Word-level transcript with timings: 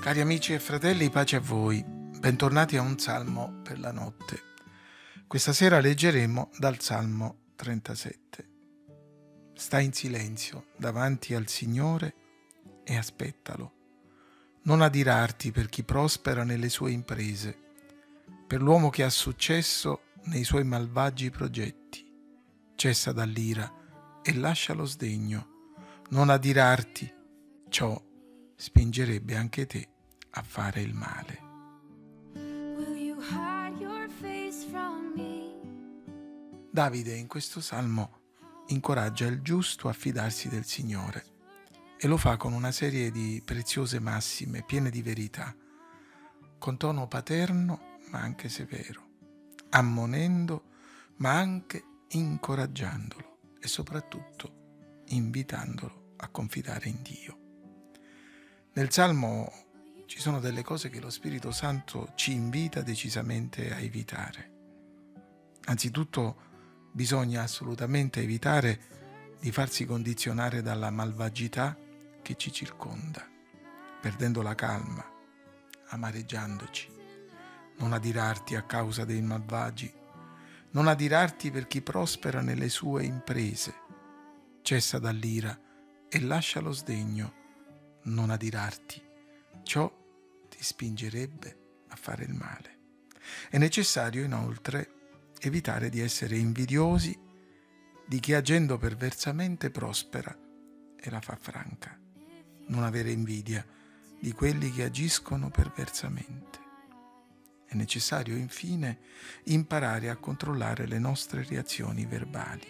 Cari 0.00 0.22
amici 0.22 0.54
e 0.54 0.58
fratelli, 0.58 1.10
pace 1.10 1.36
a 1.36 1.40
voi. 1.40 1.84
Bentornati 1.84 2.78
a 2.78 2.80
un 2.80 2.98
salmo 2.98 3.60
per 3.62 3.78
la 3.78 3.92
notte. 3.92 4.40
Questa 5.26 5.52
sera 5.52 5.78
leggeremo 5.78 6.52
dal 6.56 6.80
Salmo 6.80 7.50
37. 7.56 8.48
Sta 9.52 9.78
in 9.78 9.92
silenzio 9.92 10.68
davanti 10.78 11.34
al 11.34 11.48
Signore 11.48 12.14
e 12.82 12.96
aspettalo. 12.96 13.72
Non 14.62 14.80
adirarti 14.80 15.52
per 15.52 15.68
chi 15.68 15.82
prospera 15.82 16.44
nelle 16.44 16.70
sue 16.70 16.92
imprese, 16.92 17.54
per 18.46 18.62
l'uomo 18.62 18.88
che 18.88 19.04
ha 19.04 19.10
successo 19.10 20.04
nei 20.24 20.44
suoi 20.44 20.64
malvagi 20.64 21.28
progetti. 21.28 22.10
Cessa 22.74 23.12
dall'ira 23.12 23.70
e 24.22 24.34
lascia 24.34 24.72
lo 24.72 24.86
sdegno. 24.86 25.68
Non 26.08 26.30
adirarti, 26.30 27.12
ciò 27.68 28.08
spingerebbe 28.60 29.36
anche 29.36 29.64
te 29.64 29.88
a 30.32 30.42
fare 30.42 30.82
il 30.82 30.92
male. 30.92 31.48
Davide 36.70 37.14
in 37.14 37.26
questo 37.26 37.62
salmo 37.62 38.18
incoraggia 38.66 39.26
il 39.26 39.40
giusto 39.40 39.88
a 39.88 39.94
fidarsi 39.94 40.50
del 40.50 40.66
Signore 40.66 41.24
e 41.96 42.06
lo 42.06 42.18
fa 42.18 42.36
con 42.36 42.52
una 42.52 42.70
serie 42.70 43.10
di 43.10 43.40
preziose 43.42 43.98
massime 43.98 44.62
piene 44.62 44.90
di 44.90 45.00
verità, 45.00 45.56
con 46.58 46.76
tono 46.76 47.08
paterno 47.08 47.96
ma 48.10 48.20
anche 48.20 48.50
severo, 48.50 49.08
ammonendo 49.70 50.64
ma 51.16 51.32
anche 51.32 51.82
incoraggiandolo 52.08 53.38
e 53.58 53.68
soprattutto 53.68 55.04
invitandolo 55.06 56.12
a 56.18 56.28
confidare 56.28 56.90
in 56.90 57.00
Dio. 57.00 57.39
Nel 58.72 58.92
Salmo 58.92 59.52
ci 60.06 60.20
sono 60.20 60.38
delle 60.38 60.62
cose 60.62 60.90
che 60.90 61.00
lo 61.00 61.10
Spirito 61.10 61.50
Santo 61.50 62.12
ci 62.14 62.32
invita 62.32 62.82
decisamente 62.82 63.74
a 63.74 63.80
evitare. 63.80 64.50
Anzitutto 65.64 66.36
bisogna 66.92 67.42
assolutamente 67.42 68.20
evitare 68.20 68.80
di 69.40 69.50
farsi 69.50 69.84
condizionare 69.84 70.62
dalla 70.62 70.90
malvagità 70.90 71.76
che 72.22 72.36
ci 72.36 72.52
circonda, 72.52 73.28
perdendo 74.00 74.40
la 74.40 74.54
calma, 74.54 75.04
amareggiandoci. 75.88 76.98
Non 77.78 77.92
adirarti 77.92 78.54
a 78.54 78.62
causa 78.62 79.04
dei 79.04 79.20
malvagi, 79.20 79.92
non 80.70 80.86
adirarti 80.86 81.50
per 81.50 81.66
chi 81.66 81.82
prospera 81.82 82.40
nelle 82.40 82.68
sue 82.68 83.02
imprese. 83.02 83.74
Cessa 84.62 85.00
dall'ira 85.00 85.58
e 86.08 86.20
lascia 86.20 86.60
lo 86.60 86.70
sdegno 86.70 87.38
non 88.04 88.30
adirarti. 88.30 89.02
Ciò 89.62 89.90
ti 90.48 90.62
spingerebbe 90.62 91.58
a 91.88 91.96
fare 91.96 92.24
il 92.24 92.34
male. 92.34 92.78
È 93.48 93.58
necessario 93.58 94.24
inoltre 94.24 94.98
evitare 95.40 95.88
di 95.88 96.00
essere 96.00 96.36
invidiosi 96.36 97.18
di 98.06 98.20
chi 98.20 98.34
agendo 98.34 98.76
perversamente 98.76 99.70
prospera 99.70 100.36
e 100.96 101.10
la 101.10 101.20
fa 101.20 101.36
franca. 101.36 101.98
Non 102.66 102.82
avere 102.82 103.10
invidia 103.10 103.64
di 104.18 104.32
quelli 104.32 104.70
che 104.72 104.84
agiscono 104.84 105.50
perversamente. 105.50 106.58
È 107.66 107.74
necessario 107.74 108.36
infine 108.36 108.98
imparare 109.44 110.10
a 110.10 110.16
controllare 110.16 110.86
le 110.86 110.98
nostre 110.98 111.44
reazioni 111.44 112.04
verbali. 112.04 112.66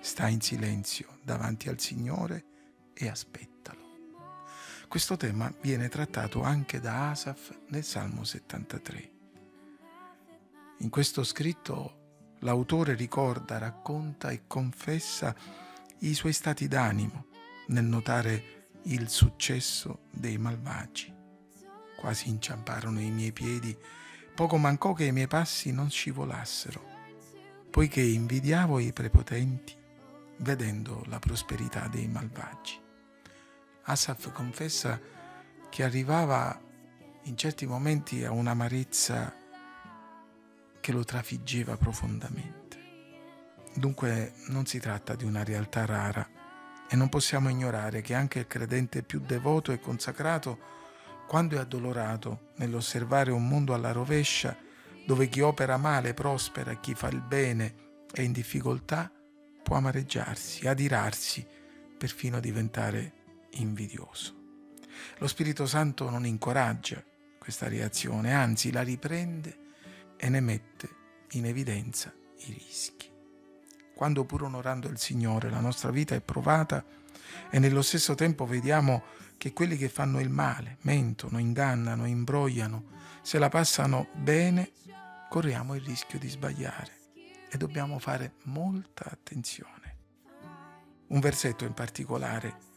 Sta 0.00 0.28
in 0.28 0.40
silenzio 0.40 1.18
davanti 1.22 1.68
al 1.68 1.80
Signore 1.80 2.44
e 2.92 3.08
aspettalo. 3.08 3.55
Questo 4.88 5.16
tema 5.16 5.52
viene 5.60 5.88
trattato 5.88 6.42
anche 6.42 6.80
da 6.80 7.10
Asaf 7.10 7.54
nel 7.68 7.82
Salmo 7.82 8.22
73. 8.24 9.10
In 10.78 10.90
questo 10.90 11.24
scritto 11.24 12.36
l'autore 12.40 12.94
ricorda, 12.94 13.58
racconta 13.58 14.30
e 14.30 14.44
confessa 14.46 15.34
i 15.98 16.14
suoi 16.14 16.32
stati 16.32 16.68
d'animo 16.68 17.26
nel 17.68 17.84
notare 17.84 18.68
il 18.84 19.08
successo 19.08 20.04
dei 20.10 20.38
malvagi. 20.38 21.12
Quasi 21.96 22.28
inciamparono 22.28 23.00
i 23.00 23.10
miei 23.10 23.32
piedi, 23.32 23.76
poco 24.34 24.56
mancò 24.56 24.92
che 24.92 25.06
i 25.06 25.12
miei 25.12 25.26
passi 25.26 25.72
non 25.72 25.90
scivolassero, 25.90 26.80
poiché 27.70 28.00
invidiavo 28.00 28.78
i 28.78 28.92
prepotenti 28.92 29.74
vedendo 30.38 31.02
la 31.06 31.18
prosperità 31.18 31.88
dei 31.88 32.06
malvagi. 32.06 32.84
Asaf 33.88 34.32
confessa 34.32 35.00
che 35.70 35.84
arrivava 35.84 36.60
in 37.24 37.36
certi 37.36 37.66
momenti 37.66 38.24
a 38.24 38.32
un'amarezza 38.32 39.32
che 40.80 40.92
lo 40.92 41.04
trafiggeva 41.04 41.76
profondamente. 41.76 42.64
Dunque 43.74 44.32
non 44.48 44.66
si 44.66 44.80
tratta 44.80 45.14
di 45.14 45.24
una 45.24 45.44
realtà 45.44 45.84
rara 45.84 46.28
e 46.88 46.96
non 46.96 47.08
possiamo 47.08 47.48
ignorare 47.48 48.00
che 48.00 48.14
anche 48.14 48.40
il 48.40 48.46
credente 48.48 49.04
più 49.04 49.20
devoto 49.20 49.70
e 49.70 49.78
consacrato, 49.78 50.58
quando 51.28 51.54
è 51.56 51.60
addolorato 51.60 52.52
nell'osservare 52.56 53.30
un 53.30 53.46
mondo 53.46 53.72
alla 53.72 53.92
rovescia, 53.92 54.56
dove 55.06 55.28
chi 55.28 55.42
opera 55.42 55.76
male 55.76 56.12
prospera 56.12 56.74
chi 56.74 56.94
fa 56.94 57.06
il 57.08 57.20
bene 57.20 57.74
è 58.12 58.22
in 58.22 58.32
difficoltà, 58.32 59.12
può 59.62 59.76
amareggiarsi, 59.76 60.66
adirarsi, 60.66 61.46
perfino 61.96 62.40
diventare 62.40 63.15
invidioso. 63.60 64.34
Lo 65.18 65.26
Spirito 65.26 65.66
Santo 65.66 66.08
non 66.10 66.26
incoraggia 66.26 67.02
questa 67.38 67.68
reazione, 67.68 68.34
anzi 68.34 68.72
la 68.72 68.82
riprende 68.82 69.58
e 70.16 70.28
ne 70.28 70.40
mette 70.40 70.88
in 71.32 71.46
evidenza 71.46 72.12
i 72.38 72.52
rischi. 72.52 73.10
Quando 73.94 74.24
pur 74.24 74.44
onorando 74.44 74.88
il 74.88 74.98
Signore 74.98 75.48
la 75.50 75.60
nostra 75.60 75.90
vita 75.90 76.14
è 76.14 76.20
provata 76.20 76.84
e 77.50 77.58
nello 77.58 77.82
stesso 77.82 78.14
tempo 78.14 78.46
vediamo 78.46 79.04
che 79.38 79.52
quelli 79.52 79.76
che 79.76 79.88
fanno 79.88 80.20
il 80.20 80.30
male, 80.30 80.78
mentono, 80.82 81.38
ingannano, 81.38 82.06
imbrogliano, 82.06 82.94
se 83.22 83.38
la 83.38 83.48
passano 83.48 84.08
bene, 84.14 84.72
corriamo 85.28 85.74
il 85.74 85.82
rischio 85.82 86.18
di 86.18 86.28
sbagliare 86.28 86.92
e 87.50 87.56
dobbiamo 87.56 87.98
fare 87.98 88.34
molta 88.44 89.04
attenzione. 89.10 89.96
Un 91.08 91.20
versetto 91.20 91.64
in 91.64 91.74
particolare 91.74 92.74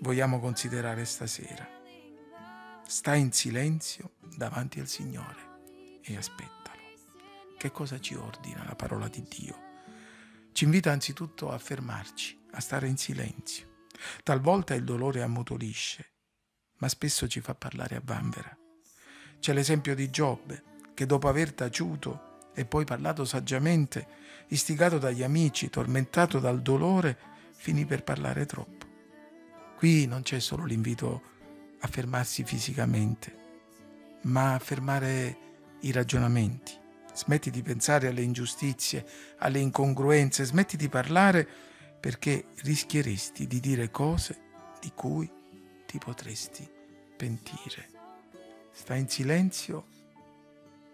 vogliamo 0.00 0.40
considerare 0.40 1.04
stasera. 1.04 1.66
Sta 2.86 3.14
in 3.14 3.32
silenzio 3.32 4.12
davanti 4.36 4.80
al 4.80 4.86
Signore 4.86 6.00
e 6.02 6.16
aspettalo. 6.16 6.54
Che 7.56 7.70
cosa 7.72 7.98
ci 7.98 8.14
ordina 8.14 8.64
la 8.64 8.76
parola 8.76 9.08
di 9.08 9.22
Dio? 9.22 9.64
Ci 10.52 10.64
invita 10.64 10.92
anzitutto 10.92 11.50
a 11.50 11.58
fermarci, 11.58 12.38
a 12.52 12.60
stare 12.60 12.86
in 12.86 12.96
silenzio. 12.96 13.84
Talvolta 14.22 14.74
il 14.74 14.84
dolore 14.84 15.22
ammutolisce, 15.22 16.12
ma 16.78 16.88
spesso 16.88 17.26
ci 17.26 17.40
fa 17.40 17.54
parlare 17.54 17.96
a 17.96 18.02
vanvera. 18.04 18.56
C'è 19.38 19.52
l'esempio 19.52 19.94
di 19.94 20.10
Giobbe, 20.10 20.62
che 20.94 21.06
dopo 21.06 21.28
aver 21.28 21.52
taciuto 21.52 22.50
e 22.54 22.64
poi 22.64 22.84
parlato 22.84 23.24
saggiamente, 23.24 24.06
istigato 24.48 24.98
dagli 24.98 25.22
amici, 25.22 25.68
tormentato 25.68 26.38
dal 26.38 26.62
dolore, 26.62 27.18
finì 27.54 27.84
per 27.84 28.02
parlare 28.02 28.46
troppo. 28.46 28.85
Qui 29.76 30.06
non 30.06 30.22
c'è 30.22 30.40
solo 30.40 30.64
l'invito 30.64 31.22
a 31.80 31.86
fermarsi 31.86 32.44
fisicamente, 32.44 33.36
ma 34.22 34.54
a 34.54 34.58
fermare 34.58 35.38
i 35.80 35.92
ragionamenti. 35.92 36.72
Smetti 37.12 37.50
di 37.50 37.60
pensare 37.60 38.08
alle 38.08 38.22
ingiustizie, 38.22 39.06
alle 39.38 39.58
incongruenze, 39.58 40.44
smetti 40.44 40.78
di 40.78 40.88
parlare 40.88 41.46
perché 42.00 42.46
rischieresti 42.62 43.46
di 43.46 43.60
dire 43.60 43.90
cose 43.90 44.40
di 44.80 44.92
cui 44.94 45.30
ti 45.84 45.98
potresti 45.98 46.66
pentire. 47.14 47.90
Stai 48.72 49.00
in 49.00 49.08
silenzio 49.10 49.86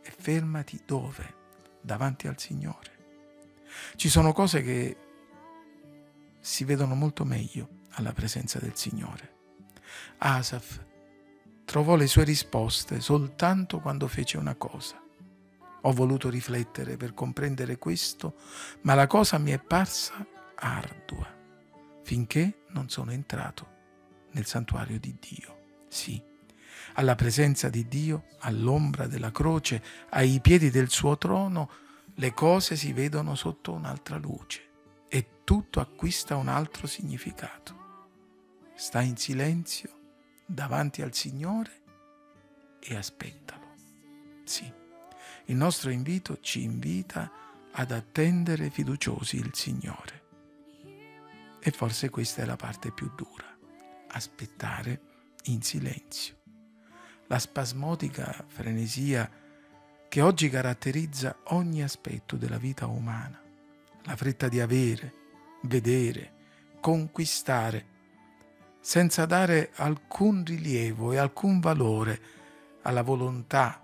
e 0.02 0.12
fermati 0.16 0.82
dove? 0.84 1.40
Davanti 1.80 2.26
al 2.26 2.38
Signore. 2.38 2.90
Ci 3.94 4.08
sono 4.08 4.32
cose 4.32 4.60
che 4.62 4.96
si 6.40 6.64
vedono 6.64 6.96
molto 6.96 7.24
meglio 7.24 7.80
alla 7.92 8.12
presenza 8.12 8.58
del 8.58 8.76
Signore. 8.76 9.40
Asaf 10.18 10.80
trovò 11.64 11.96
le 11.96 12.06
sue 12.06 12.24
risposte 12.24 13.00
soltanto 13.00 13.80
quando 13.80 14.06
fece 14.06 14.36
una 14.36 14.54
cosa. 14.54 15.00
Ho 15.84 15.92
voluto 15.92 16.28
riflettere 16.28 16.96
per 16.96 17.12
comprendere 17.12 17.76
questo, 17.76 18.34
ma 18.82 18.94
la 18.94 19.06
cosa 19.06 19.38
mi 19.38 19.50
è 19.50 19.58
parsa 19.58 20.24
ardua, 20.54 21.26
finché 22.02 22.64
non 22.68 22.88
sono 22.88 23.10
entrato 23.10 23.70
nel 24.32 24.46
santuario 24.46 24.98
di 25.00 25.16
Dio. 25.18 25.60
Sì, 25.88 26.22
alla 26.94 27.16
presenza 27.16 27.68
di 27.68 27.88
Dio, 27.88 28.26
all'ombra 28.40 29.06
della 29.06 29.32
croce, 29.32 29.82
ai 30.10 30.40
piedi 30.40 30.70
del 30.70 30.88
suo 30.88 31.18
trono, 31.18 31.70
le 32.14 32.32
cose 32.32 32.76
si 32.76 32.92
vedono 32.92 33.34
sotto 33.34 33.72
un'altra 33.72 34.18
luce 34.18 34.70
e 35.08 35.42
tutto 35.42 35.80
acquista 35.80 36.36
un 36.36 36.48
altro 36.48 36.86
significato 36.86 37.81
sta 38.74 39.00
in 39.00 39.16
silenzio 39.16 40.00
davanti 40.46 41.02
al 41.02 41.14
Signore 41.14 41.82
e 42.80 42.96
aspettalo. 42.96 43.74
Sì, 44.44 44.70
il 45.46 45.56
nostro 45.56 45.90
invito 45.90 46.40
ci 46.40 46.62
invita 46.62 47.30
ad 47.72 47.90
attendere 47.90 48.70
fiduciosi 48.70 49.36
il 49.36 49.50
Signore. 49.54 50.20
E 51.60 51.70
forse 51.70 52.10
questa 52.10 52.42
è 52.42 52.44
la 52.44 52.56
parte 52.56 52.90
più 52.90 53.10
dura, 53.14 53.56
aspettare 54.08 55.00
in 55.44 55.62
silenzio. 55.62 56.40
La 57.28 57.38
spasmodica 57.38 58.44
frenesia 58.46 59.30
che 60.08 60.20
oggi 60.20 60.50
caratterizza 60.50 61.38
ogni 61.44 61.82
aspetto 61.82 62.36
della 62.36 62.58
vita 62.58 62.86
umana, 62.86 63.40
la 64.02 64.16
fretta 64.16 64.48
di 64.48 64.60
avere, 64.60 65.14
vedere, 65.62 66.32
conquistare, 66.80 67.86
senza 68.82 69.26
dare 69.26 69.70
alcun 69.76 70.44
rilievo 70.44 71.12
e 71.12 71.16
alcun 71.16 71.60
valore 71.60 72.20
alla 72.82 73.02
volontà, 73.02 73.80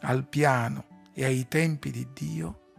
al 0.00 0.26
piano 0.26 1.08
e 1.12 1.24
ai 1.24 1.46
tempi 1.46 1.92
di 1.92 2.08
Dio, 2.12 2.72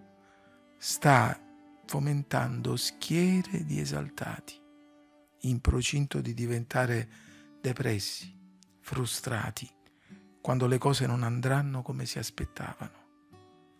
sta 0.77 1.39
fomentando 1.85 2.75
schiere 2.75 3.63
di 3.63 3.79
esaltati, 3.79 4.59
in 5.43 5.61
procinto 5.61 6.19
di 6.19 6.33
diventare 6.33 7.09
depressi, 7.61 8.37
frustrati, 8.81 9.69
quando 10.41 10.67
le 10.67 10.77
cose 10.77 11.07
non 11.07 11.23
andranno 11.23 11.81
come 11.83 12.05
si 12.05 12.19
aspettavano. 12.19 12.99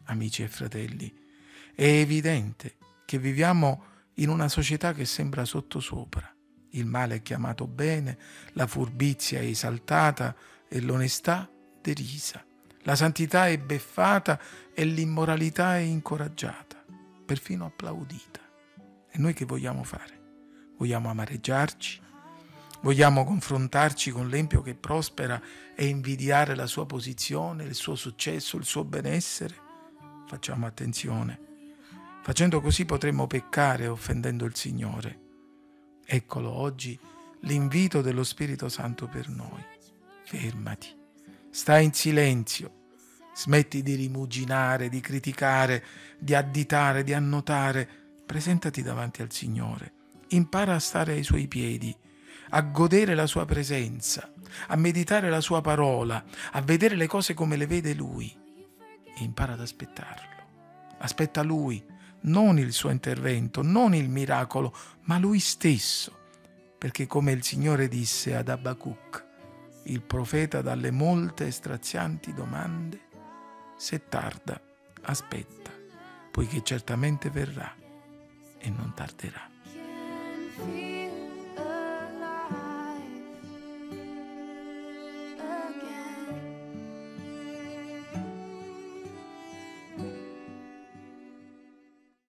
Amici 0.06 0.44
e 0.44 0.48
fratelli, 0.48 1.14
è 1.76 1.84
evidente 1.84 2.78
che 3.04 3.18
viviamo 3.18 3.84
in 4.16 4.30
una 4.30 4.48
società 4.48 4.94
che 4.94 5.04
sembra 5.04 5.44
sottosopra 5.44 6.36
il 6.71 6.85
male 6.85 7.15
è 7.15 7.21
chiamato 7.21 7.68
bene, 7.68 8.18
la 8.53 8.68
furbizia 8.68 9.39
è 9.39 9.45
esaltata 9.45 10.35
e 10.68 10.79
l'onestà 10.81 11.50
derisa. 11.81 12.44
La 12.83 12.95
santità 12.95 13.47
è 13.47 13.57
beffata 13.57 14.39
e 14.73 14.85
l'immoralità 14.85 15.75
è 15.77 15.81
incoraggiata, 15.81 16.83
perfino 17.25 17.65
applaudita. 17.65 18.39
E 19.09 19.18
noi 19.18 19.33
che 19.33 19.45
vogliamo 19.45 19.83
fare? 19.83 20.19
Vogliamo 20.77 21.09
amareggiarci? 21.09 22.01
Vogliamo 22.81 23.23
confrontarci 23.23 24.09
con 24.09 24.27
l'empio 24.27 24.62
che 24.62 24.73
prospera 24.73 25.39
e 25.75 25.85
invidiare 25.85 26.56
la 26.56 26.65
sua 26.65 26.88
posizione, 26.88 27.65
il 27.65 27.75
suo 27.75 27.95
successo, 27.95 28.57
il 28.57 28.65
suo 28.65 28.83
benessere? 28.83 29.56
Facciamo 30.25 30.65
attenzione. 30.65 31.50
Facendo 32.23 32.62
così 32.62 32.85
potremmo 32.85 33.27
peccare 33.27 33.88
offendendo 33.88 34.45
il 34.45 34.56
Signore 34.56 35.20
Eccolo 36.13 36.52
oggi 36.52 37.00
l'invito 37.44 38.02
dello 38.02 38.25
Spirito 38.25 38.68
Santo 38.68 39.08
per 39.08 39.30
noi. 39.30 39.63
Fermati, 40.25 40.94
stai 41.50 41.86
in 41.86 41.94
silenzio, 41.94 42.88
smetti 43.34 43.81
di 43.81 43.96
rimuginare, 43.96 44.90
di 44.90 45.00
criticare, 45.00 45.81
di 46.19 46.36
additare, 46.36 47.06
di 47.06 47.13
annotare. 47.13 47.88
Presentati 48.25 48.81
davanti 48.81 49.22
al 49.22 49.31
Signore, 49.31 49.94
impara 50.31 50.75
a 50.75 50.80
stare 50.80 51.13
ai 51.13 51.24
Suoi 51.24 51.48
piedi, 51.48 51.96
a 52.50 52.62
godere 52.62 53.16
la 53.16 53.25
Sua 53.25 53.46
presenza, 53.46 54.34
a 54.68 54.75
meditare 54.75 55.30
la 55.30 55.40
Sua 55.40 55.62
parola, 55.62 56.22
a 56.52 56.60
vedere 56.60 56.98
le 56.98 57.07
cose 57.07 57.34
come 57.34 57.56
le 57.56 57.68
vede 57.68 57.94
Lui 57.94 58.30
e 59.16 59.24
impara 59.24 59.54
ad 59.54 59.62
aspettarlo. 59.62 60.28
Aspetta 60.98 61.42
Lui 61.42 61.81
non 62.21 62.59
il 62.59 62.73
suo 62.73 62.89
intervento, 62.89 63.62
non 63.62 63.94
il 63.94 64.09
miracolo, 64.09 64.75
ma 65.03 65.18
lui 65.18 65.39
stesso. 65.39 66.18
Perché 66.77 67.06
come 67.07 67.31
il 67.31 67.44
Signore 67.44 67.88
disse 67.88 68.35
ad 68.35 68.50
Abacuc, 68.50 69.25
il 69.83 70.01
profeta 70.01 70.62
dalle 70.62 70.91
molte 70.91 71.47
e 71.47 71.51
strazianti 71.51 72.33
domande, 72.33 73.00
se 73.77 74.07
tarda, 74.07 74.59
aspetta, 75.03 75.71
poiché 76.31 76.62
certamente 76.63 77.29
verrà 77.29 77.75
e 78.57 78.69
non 78.69 78.94
tarderà. 78.95 79.50